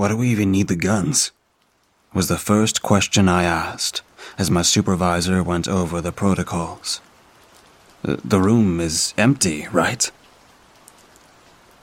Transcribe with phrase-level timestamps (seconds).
[0.00, 1.30] Why do we even need the guns?
[2.14, 4.00] was the first question I asked
[4.38, 7.02] as my supervisor went over the protocols.
[8.02, 10.10] The room is empty, right?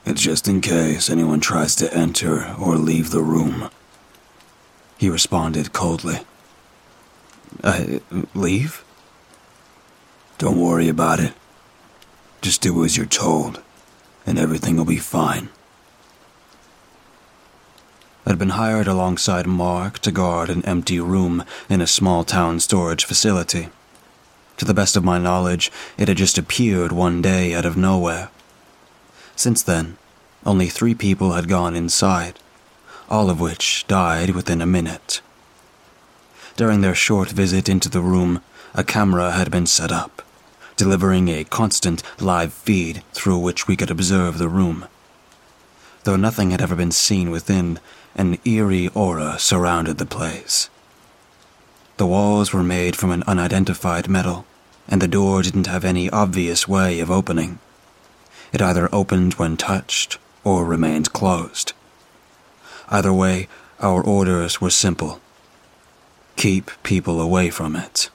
[0.04, 3.70] It's just in case anyone tries to enter or leave the room.
[4.98, 6.22] He responded coldly.
[7.64, 8.00] Uh,
[8.34, 8.84] leave?
[10.40, 11.34] Don't worry about it.
[12.42, 13.62] Just do as you're told,
[14.26, 15.50] and everything will be fine.
[18.28, 23.06] I'd been hired alongside Mark to guard an empty room in a small town storage
[23.06, 23.70] facility.
[24.58, 28.30] To the best of my knowledge, it had just appeared one day out of nowhere.
[29.38, 29.96] Since then,
[30.46, 32.38] only three people had gone inside,
[33.10, 35.22] all of which died within a minute.
[36.58, 38.42] During their short visit into the room,
[38.74, 40.22] a camera had been set up,
[40.76, 44.86] delivering a constant live feed through which we could observe the room.
[46.04, 47.80] Though nothing had ever been seen within,
[48.18, 50.70] an eerie aura surrounded the place.
[51.98, 54.46] The walls were made from an unidentified metal,
[54.88, 57.60] and the door didn't have any obvious way of opening.
[58.52, 61.74] It either opened when touched or remained closed.
[62.90, 63.48] Either way,
[63.80, 65.22] our orders were simple
[66.38, 68.12] keep people away from it.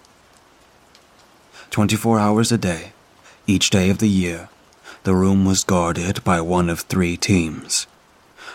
[1.71, 2.93] 24 hours a day,
[3.49, 4.49] each day of the year,
[5.03, 7.89] the room was guarded by one of three teams.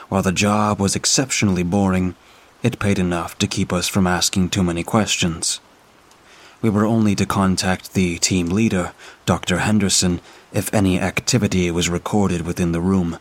[0.10, 2.16] While the job was exceptionally boring,
[2.64, 5.60] it paid enough to keep us from asking too many questions.
[6.62, 8.94] We were only to contact the team leader,
[9.26, 9.60] Dr.
[9.60, 13.20] Henderson, if any activity was recorded within the room,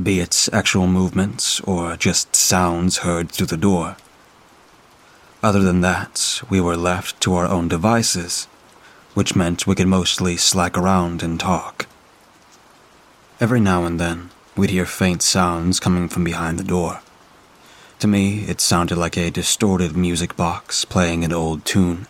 [0.00, 3.96] be it actual movements or just sounds heard through the door.
[5.42, 8.48] Other than that, we were left to our own devices,
[9.14, 11.86] which meant we could mostly slack around and talk.
[13.40, 17.00] Every now and then, we'd hear faint sounds coming from behind the door.
[18.00, 22.08] To me, it sounded like a distorted music box playing an old tune.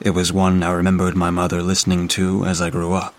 [0.00, 3.14] It was one I remembered my mother listening to as I grew up.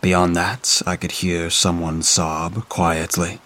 [0.00, 3.40] Beyond that, I could hear someone sob quietly.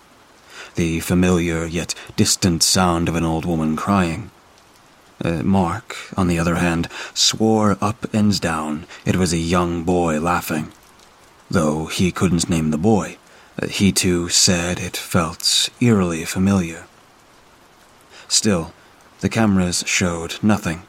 [0.77, 4.31] The familiar yet distant sound of an old woman crying.
[5.23, 10.19] Uh, Mark, on the other hand, swore up and down it was a young boy
[10.21, 10.73] laughing.
[11.51, 13.19] Though he couldn't name the boy,
[13.69, 16.87] he too said it felt eerily familiar.
[18.29, 18.73] Still,
[19.21, 20.83] the cameras showed nothing.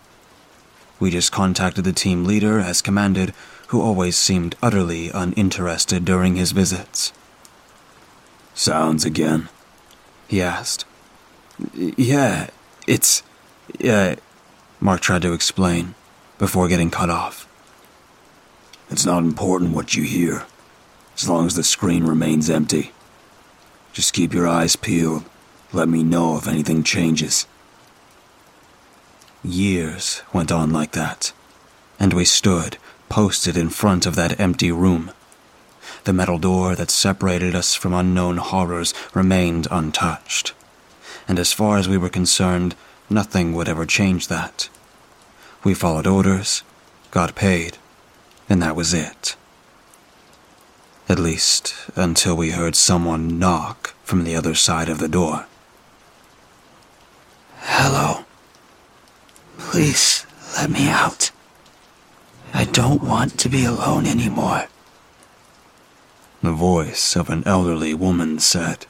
[0.99, 3.33] We just contacted the team leader as commanded,
[3.67, 7.11] who always seemed utterly uninterested during his visits.
[8.53, 9.49] Sounds again?
[10.27, 10.85] He asked.
[11.73, 12.49] Yeah,
[12.87, 13.23] it's.
[13.79, 14.15] Yeah,
[14.79, 15.95] Mark tried to explain
[16.37, 17.47] before getting cut off.
[18.89, 20.45] It's not important what you hear,
[21.15, 22.91] as long as the screen remains empty.
[23.93, 25.23] Just keep your eyes peeled.
[25.71, 27.47] Let me know if anything changes.
[29.43, 31.33] Years went on like that,
[31.99, 32.77] and we stood,
[33.09, 35.11] posted in front of that empty room.
[36.05, 40.53] The metal door that separated us from unknown horrors remained untouched,
[41.27, 42.75] and as far as we were concerned,
[43.09, 44.69] nothing would ever change that.
[45.63, 46.63] We followed orders,
[47.11, 47.77] got paid,
[48.49, 49.35] and that was it.
[51.09, 55.45] At least until we heard someone knock from the other side of the door.
[57.59, 58.25] Hello.
[59.57, 60.25] Please
[60.57, 61.31] let me out.
[62.53, 64.67] I don't want to be alone anymore.
[66.41, 68.85] The voice of an elderly woman said.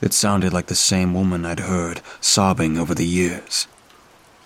[0.00, 3.66] It sounded like the same woman I'd heard sobbing over the years.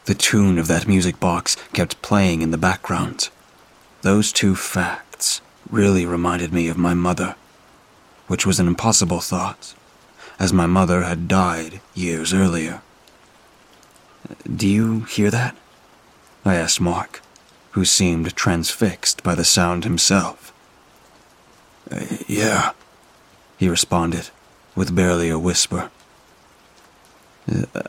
[0.04, 3.28] The tune of that music box kept playing in the background.
[4.02, 5.01] Those two facts
[5.72, 7.34] really reminded me of my mother,
[8.28, 9.74] which was an impossible thought,
[10.38, 12.82] as my mother had died years earlier.
[14.54, 15.56] Do you hear that?
[16.44, 17.22] I asked Mark,
[17.70, 20.52] who seemed transfixed by the sound himself.
[22.28, 22.72] Yeah,
[23.56, 24.28] he responded,
[24.76, 25.90] with barely a whisper.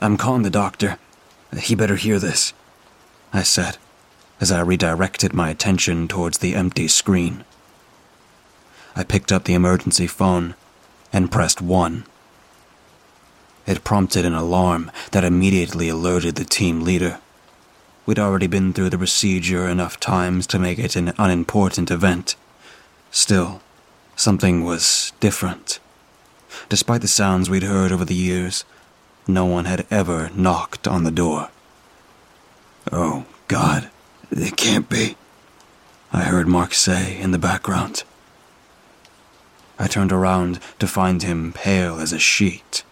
[0.02, 0.98] I'm calling the doctor.
[1.58, 2.54] He better hear this,
[3.34, 3.78] I said,
[4.40, 7.44] as I redirected my attention towards the empty screen.
[8.96, 10.56] I picked up the emergency phone
[11.12, 12.06] and pressed 1.
[13.66, 17.20] It prompted an alarm that immediately alerted the team leader.
[18.06, 22.36] We'd already been through the procedure enough times to make it an unimportant event.
[23.12, 23.62] Still,
[24.16, 25.80] something was different.
[26.70, 28.66] Despite the sounds we'd heard over the years,
[29.28, 31.50] no one had ever knocked on the door.
[32.92, 33.90] Oh, God,
[34.30, 35.16] it can't be,
[36.12, 38.04] I heard Mark say in the background.
[39.80, 42.84] I turned around to find him pale as a sheet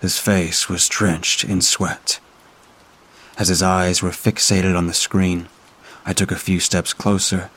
[0.00, 2.20] His face was drenched in sweat.
[3.36, 5.48] As his eyes were fixated on the screen,
[6.06, 7.50] I took a few steps closer,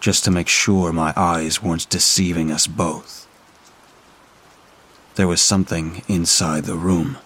[0.00, 3.26] just to make sure my eyes weren't deceiving us both.
[5.14, 7.18] There was something inside the room.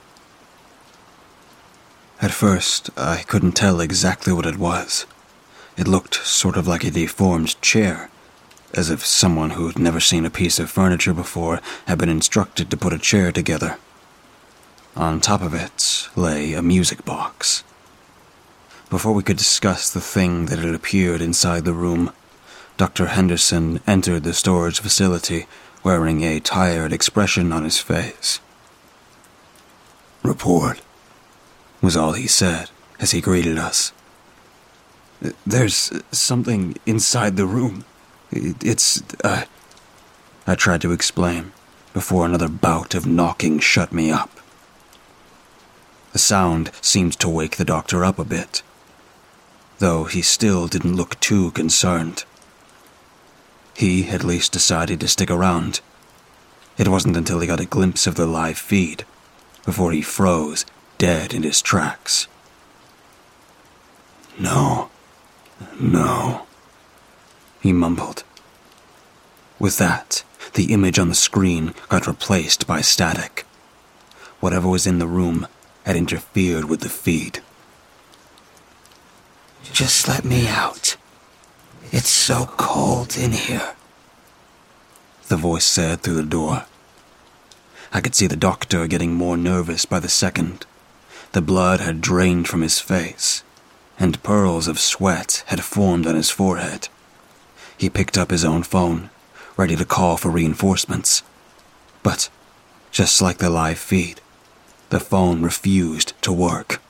[2.21, 5.07] At first, I couldn't tell exactly what it was.
[5.77, 8.11] It looked sort of like a deformed chair,
[8.75, 12.71] as if someone who had never seen a piece of furniture before had been instructed
[12.71, 13.79] to put a chair together.
[14.97, 17.65] On top of it lay a music box.
[18.91, 22.13] Before we could discuss the thing that had appeared inside the room,
[22.77, 23.07] Dr.
[23.07, 25.47] Henderson entered the storage facility
[25.83, 28.41] wearing a tired expression on his face.
[30.23, 30.81] Report,
[31.81, 32.71] was all he said
[33.01, 33.93] as he greeted us.
[35.45, 37.85] There's something inside the room.
[38.33, 39.45] It's, uh.
[40.47, 41.53] I tried to explain
[41.93, 44.41] before another bout of knocking shut me up.
[46.13, 48.63] The sound seemed to wake the doctor up a bit
[49.83, 52.23] though he still didn't look too concerned.
[53.75, 55.81] He at least decided to stick around.
[56.79, 59.05] It wasn't until he got a glimpse of the live feed
[59.65, 60.65] before he froze
[60.99, 62.29] dead in his tracks.
[64.39, 64.89] No.
[65.81, 66.47] No.
[67.63, 68.25] He mumbled.
[69.61, 70.25] With that,
[70.55, 73.47] the image on the screen got replaced by static.
[74.41, 75.47] Whatever was in the room
[75.85, 77.41] had interfered with the feed.
[79.73, 80.97] Just let me out.
[81.93, 83.75] It's so cold in here.
[85.29, 86.67] The voice said through the door.
[87.93, 90.67] I could see the doctor getting more nervous by the second.
[91.31, 93.45] The blood had drained from his face,
[94.01, 96.89] and pearls of sweat had formed on his forehead.
[97.77, 99.11] He picked up his own phone,
[99.57, 101.23] ready to call for reinforcements.
[102.03, 102.29] But,
[102.91, 104.21] just like the live feed,
[104.91, 106.81] the phone refused to work.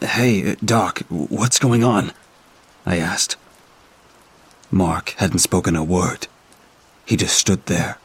[0.00, 2.12] Hey, Doc, what's going on?
[2.84, 3.36] I asked.
[4.70, 6.26] Mark hadn't spoken a word.
[7.06, 7.98] He just stood there,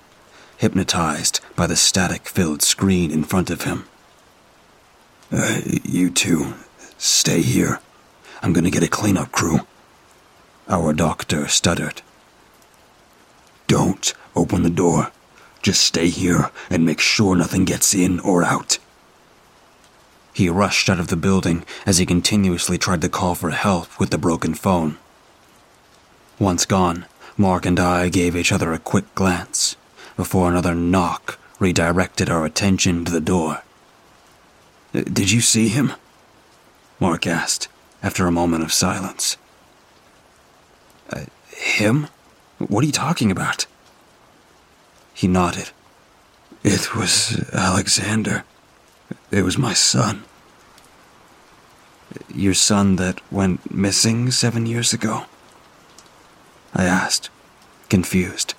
[0.58, 3.86] hypnotized by the static filled screen in front of him.
[5.32, 6.54] Uh, you two,
[6.98, 7.80] stay here.
[8.42, 9.62] I'm gonna get a cleanup crew.
[10.74, 12.02] Our doctor stuttered.
[13.68, 15.12] Don't open the door.
[15.62, 18.80] Just stay here and make sure nothing gets in or out.
[20.34, 24.10] He rushed out of the building as he continuously tried to call for help with
[24.10, 24.98] the broken phone.
[26.40, 27.06] Once gone,
[27.38, 29.76] Mark and I gave each other a quick glance
[30.18, 33.62] before another knock redirected our attention to the door.
[34.92, 35.94] Did you see him?
[37.00, 37.68] Mark asked
[38.02, 39.38] after a moment of silence.
[41.56, 42.08] Him?
[42.58, 43.66] What are you talking about?
[45.14, 45.72] He nodded.
[46.64, 48.44] It was Alexander.
[49.32, 50.24] It was my son.
[52.34, 55.26] Your son that went missing seven years ago?
[56.74, 57.30] I asked,
[57.90, 58.54] confused.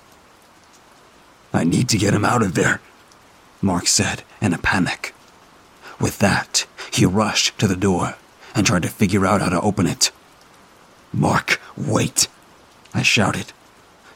[1.53, 2.81] I need to get him out of there,
[3.61, 5.13] Mark said in a panic.
[5.99, 8.15] With that, he rushed to the door
[8.53, 10.11] and tried to figure out how to open it.
[11.13, 12.27] Mark, wait,
[12.95, 13.51] I shouted.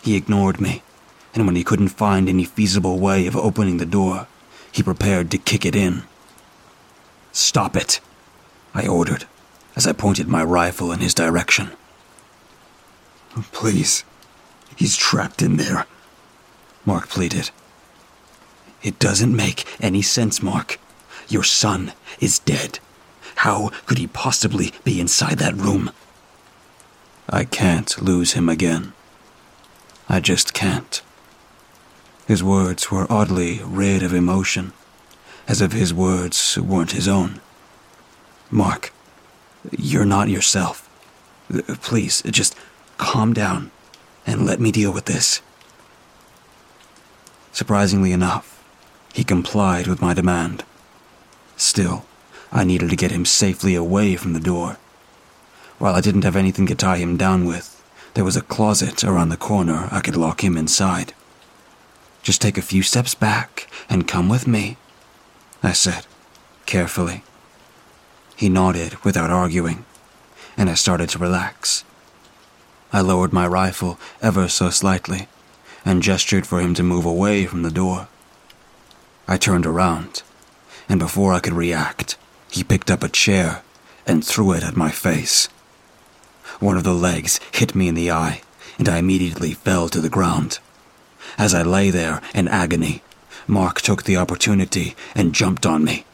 [0.01, 0.81] He ignored me,
[1.35, 4.27] and when he couldn't find any feasible way of opening the door,
[4.71, 6.03] he prepared to kick it in.
[7.33, 7.99] Stop it,
[8.73, 9.25] I ordered
[9.75, 11.71] as I pointed my rifle in his direction.
[13.37, 14.03] Oh, please,
[14.75, 15.85] he's trapped in there,
[16.85, 17.51] Mark pleaded.
[18.81, 20.79] It doesn't make any sense, Mark.
[21.27, 22.79] Your son is dead.
[23.35, 25.91] How could he possibly be inside that room?
[27.31, 28.93] I can't lose him again.
[30.07, 31.01] I just can't.
[32.27, 34.73] His words were oddly rid of emotion
[35.47, 37.41] as if his words weren't his own.
[38.51, 38.93] Mark,
[39.77, 40.87] you're not yourself.
[41.81, 42.55] Please, just
[42.97, 43.71] calm down
[44.25, 45.41] and let me deal with this.
[47.51, 48.63] Surprisingly enough,
[49.13, 50.63] he complied with my demand.
[51.57, 52.05] Still,
[52.51, 54.77] I needed to get him safely away from the door.
[55.79, 57.81] While I didn't have anything to tie him down with,
[58.13, 61.13] there was a closet around the corner I could lock him inside.
[62.21, 64.75] Just take a few steps back and come with me.
[65.63, 66.05] I said,
[66.65, 67.23] carefully.
[68.35, 69.85] He nodded without arguing,
[70.57, 71.85] and I started to relax.
[72.91, 75.29] I lowered my rifle ever so slightly
[75.85, 78.09] and gestured for him to move away from the door.
[79.29, 80.23] I turned around,
[80.89, 82.17] and before I could react,
[82.51, 83.61] he picked up a chair
[84.05, 85.47] and threw it at my face.
[86.59, 88.41] One of the legs hit me in the eye,
[88.77, 90.59] and I immediately fell to the ground.
[91.37, 93.01] As I lay there in agony,
[93.47, 96.05] Mark took the opportunity and jumped on me.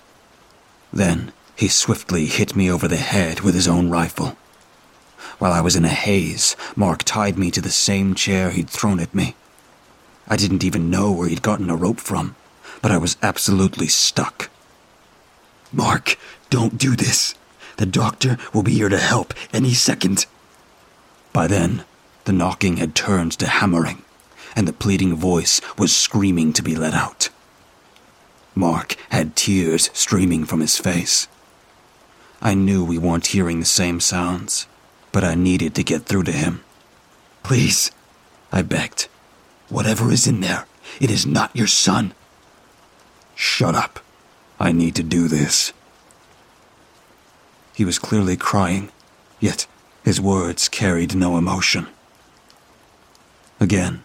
[0.94, 4.38] Then he swiftly hit me over the head with his own rifle.
[5.40, 9.00] While I was in a haze, Mark tied me to the same chair he'd thrown
[9.00, 9.36] at me.
[10.28, 12.36] I didn't even know where he'd gotten a rope from,
[12.82, 14.50] but I was absolutely stuck.
[15.74, 16.18] Mark,
[16.50, 17.36] don't do this.
[17.78, 20.26] The doctor will be here to help any second.
[21.36, 21.84] By then,
[22.24, 24.04] the knocking had turned to hammering,
[24.56, 27.28] and the pleading voice was screaming to be let out.
[28.56, 31.28] Mark had tears streaming from his face.
[32.42, 34.66] I knew we weren't hearing the same sounds,
[35.12, 36.64] but I needed to get through to him.
[37.44, 37.92] Please,
[38.54, 39.10] I begged.
[39.68, 40.68] Whatever is in there,
[41.02, 42.14] it is not your son.
[43.36, 44.00] Shut up.
[44.58, 45.74] I need to do this.
[47.74, 48.90] He was clearly crying,
[49.42, 49.68] yet
[50.06, 51.88] his words carried no emotion.
[53.60, 54.04] Again,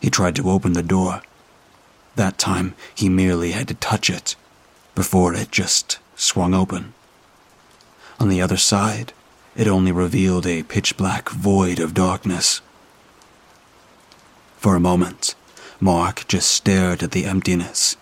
[0.00, 1.22] he tried to open the door.
[2.14, 4.36] That time, he merely had to touch it
[4.94, 6.94] before it just swung open.
[8.20, 9.12] On the other side,
[9.56, 12.60] it only revealed a pitch black void of darkness.
[14.56, 15.34] For a moment,
[15.80, 17.96] Mark just stared at the emptiness.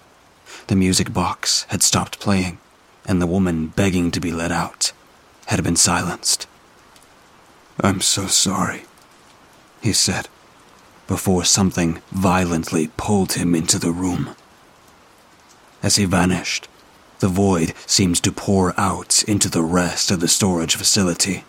[0.67, 2.59] The music box had stopped playing,
[3.07, 4.93] and the woman begging to be let out
[5.47, 6.47] had been silenced.
[7.81, 8.83] I'm so sorry,
[9.81, 10.29] he said,
[11.07, 14.35] before something violently pulled him into the room.
[15.81, 16.69] As he vanished,
[17.21, 21.45] the void seemed to pour out into the rest of the storage facility.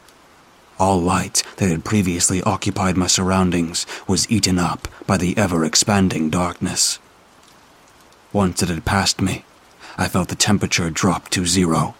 [0.77, 6.29] All light that had previously occupied my surroundings was eaten up by the ever expanding
[6.29, 6.99] darkness.
[8.31, 9.45] Once it had passed me,
[9.97, 11.95] I felt the temperature drop to zero,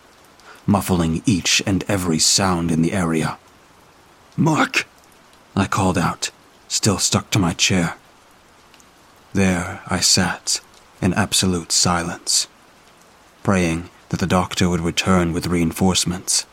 [0.68, 3.40] muffling each and every sound in the area.
[4.40, 4.88] Mark!
[5.56, 6.32] I called out,
[6.68, 7.96] still stuck to my chair.
[9.34, 10.62] There I sat,
[11.02, 12.48] in absolute silence
[13.44, 16.46] praying that the doctor would return with reinforcements.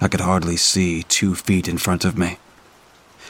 [0.00, 2.38] I could hardly see two feet in front of me,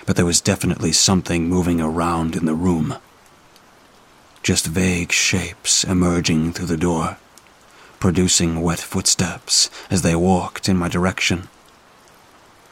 [0.06, 2.94] but there was definitely something moving around in the room.
[4.44, 7.16] Just vague shapes emerging through the door,
[7.98, 11.48] producing wet footsteps as they walked in my direction.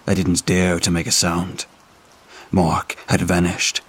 [0.07, 1.67] I didn't dare to make a sound.
[2.53, 3.81] Mark had vanished,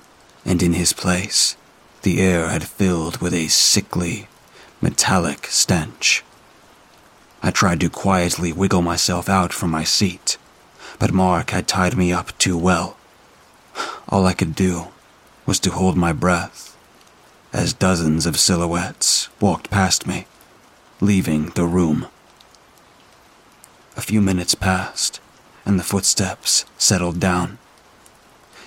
[0.46, 1.56] and in his place,
[2.02, 4.28] the air had filled with a sickly,
[4.82, 6.24] metallic stench.
[7.44, 10.38] I tried to quietly wiggle myself out from my seat,
[10.98, 12.98] but Mark had tied me up too well.
[14.10, 14.88] All I could do
[15.46, 16.76] was to hold my breath
[17.54, 20.28] as dozens of silhouettes walked past me,
[21.00, 22.08] leaving the room.
[23.96, 25.20] A few minutes passed,
[25.68, 27.60] and the footsteps settled down.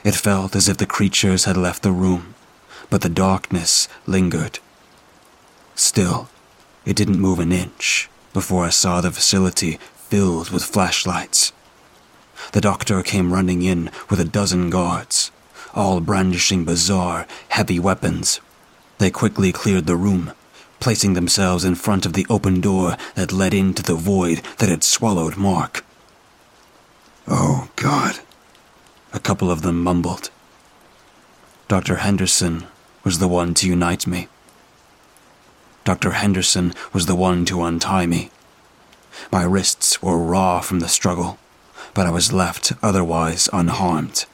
[0.04, 2.34] It felt as if the creatures had left the room,
[2.88, 4.60] but the darkness lingered
[5.80, 6.28] Still,
[6.84, 11.54] it didn't move an inch before I saw the facility filled with flashlights.
[12.52, 15.30] The doctor came running in with a dozen guards,
[15.74, 18.42] all brandishing bizarre, heavy weapons.
[18.98, 20.32] They quickly cleared the room,
[20.80, 24.84] placing themselves in front of the open door that led into the void that had
[24.84, 25.82] swallowed Mark.
[27.32, 28.18] Oh, God,
[29.12, 30.30] a couple of them mumbled.
[31.68, 31.96] Dr.
[31.96, 32.66] Henderson
[33.04, 34.26] was the one to unite me.
[35.84, 36.10] Dr.
[36.10, 38.32] Henderson was the one to untie me.
[39.30, 41.38] My wrists were raw from the struggle,
[41.94, 44.26] but I was left otherwise unharmed.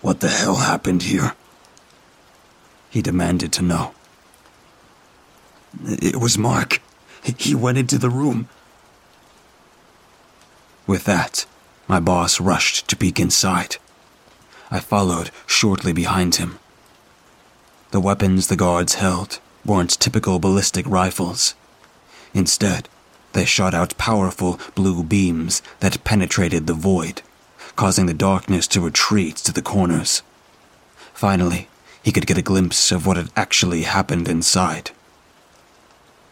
[0.00, 1.34] What the hell happened here?
[2.90, 3.94] He demanded to know.
[5.84, 6.80] It was Mark.
[7.38, 8.48] He went into the room.
[10.88, 11.46] With that,
[11.88, 13.76] my boss rushed to peek inside.
[14.70, 16.58] I followed shortly behind him.
[17.92, 21.54] The weapons the guards held weren't typical ballistic rifles.
[22.34, 22.88] Instead,
[23.32, 27.22] they shot out powerful blue beams that penetrated the void,
[27.76, 30.22] causing the darkness to retreat to the corners.
[31.12, 31.68] Finally,
[32.02, 34.90] he could get a glimpse of what had actually happened inside.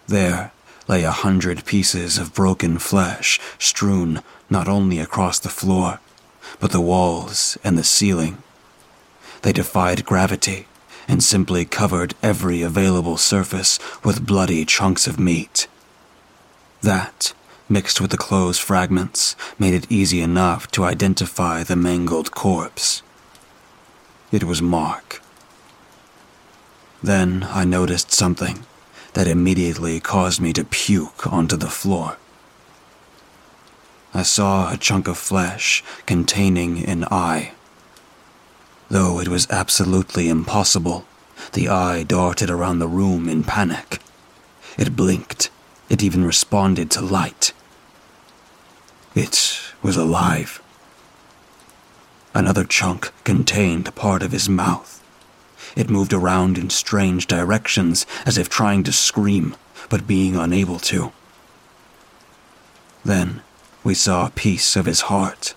[0.06, 0.52] There
[0.88, 6.00] lay a hundred pieces of broken flesh strewn not only across the floor,
[6.60, 8.42] but the walls and the ceiling.
[9.42, 10.66] They defied gravity
[11.08, 15.66] and simply covered every available surface with bloody chunks of meat.
[16.82, 17.32] That,
[17.68, 23.02] mixed with the clothes fragments, made it easy enough to identify the mangled corpse.
[24.32, 25.22] It was Mark.
[27.02, 28.64] Then I noticed something
[29.14, 32.18] that immediately caused me to puke onto the floor.
[34.12, 37.52] I saw a chunk of flesh containing an eye
[38.88, 41.04] though it was absolutely impossible
[41.52, 43.98] The eye darted around the room in panic.
[44.78, 45.50] It blinked.
[45.88, 47.52] It even responded to light.
[49.14, 50.62] It was alive.
[52.32, 55.03] Another chunk contained part of his mouth.
[55.76, 59.56] It moved around in strange directions as if trying to scream,
[59.88, 61.12] but being unable to.
[63.04, 63.42] Then
[63.82, 65.54] we saw a piece of his heart,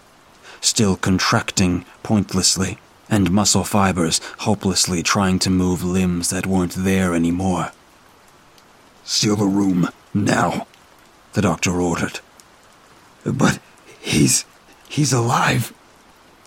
[0.59, 7.71] still contracting pointlessly, and muscle fibers hopelessly trying to move limbs that weren't there anymore.
[9.05, 10.67] Seal the room, now,
[11.33, 12.19] the doctor ordered.
[13.23, 13.59] But
[14.01, 14.45] he's.
[14.89, 15.73] he's alive,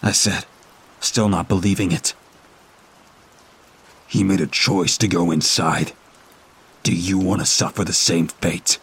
[0.02, 0.44] I said,
[1.00, 2.14] still not believing it.
[4.10, 5.92] He made a choice to go inside.
[6.82, 8.80] Do you want to suffer the same fate?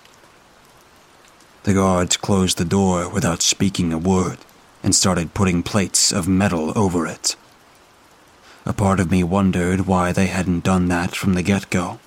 [1.63, 4.37] The guards closed the door without speaking a word
[4.81, 7.35] and started putting plates of metal over it.
[8.65, 11.99] A part of me wondered why they hadn't done that from the get go,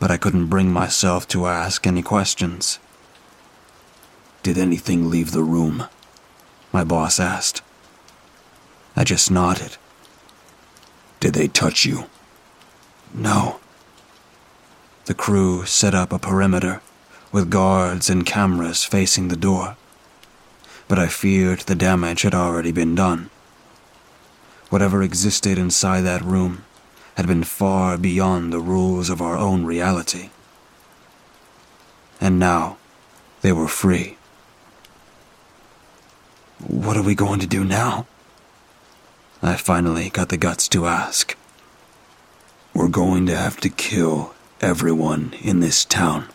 [0.00, 2.78] but I couldn't bring myself to ask any questions.
[4.42, 5.88] Did anything leave the room?
[6.72, 7.60] My boss asked.
[8.96, 9.76] I just nodded.
[11.20, 12.06] Did they touch you?
[13.16, 13.60] No.
[15.06, 16.82] The crew set up a perimeter
[17.32, 19.76] with guards and cameras facing the door.
[20.86, 23.30] But I feared the damage had already been done.
[24.68, 26.64] Whatever existed inside that room
[27.16, 30.28] had been far beyond the rules of our own reality.
[32.20, 32.76] And now
[33.40, 34.18] they were free.
[36.58, 38.06] What are we going to do now?
[39.42, 41.36] I finally got the guts to ask.
[42.76, 46.28] We're going to have to kill everyone in this town.